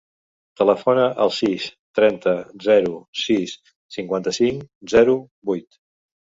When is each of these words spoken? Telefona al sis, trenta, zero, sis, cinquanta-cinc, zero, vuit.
Telefona 0.61 1.03
al 1.25 1.33
sis, 1.39 1.67
trenta, 1.99 2.33
zero, 2.69 2.97
sis, 3.27 3.55
cinquanta-cinc, 3.99 4.67
zero, 4.97 5.19
vuit. 5.53 5.83